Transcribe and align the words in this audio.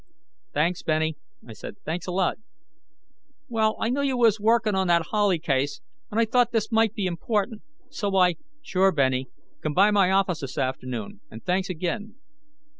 "Thanks, 0.51 0.81
Benny," 0.81 1.15
I 1.47 1.53
said, 1.53 1.75
"thanks 1.85 2.07
a 2.07 2.11
lot." 2.11 2.39
"Well, 3.47 3.75
I 3.79 3.91
knew 3.91 4.01
you 4.01 4.17
was 4.17 4.39
working 4.39 4.73
on 4.73 4.87
that 4.87 5.05
Howley 5.11 5.37
case, 5.37 5.79
and 6.09 6.19
I 6.19 6.25
thought 6.25 6.51
this 6.51 6.71
might 6.71 6.95
be 6.95 7.05
important, 7.05 7.61
so 7.91 8.15
I" 8.17 8.37
"Sure, 8.63 8.91
Benny. 8.91 9.27
Come 9.61 9.75
by 9.75 9.91
my 9.91 10.09
office 10.09 10.39
this 10.39 10.57
afternoon. 10.57 11.19
And 11.29 11.45
thanks 11.45 11.69
again." 11.69 12.15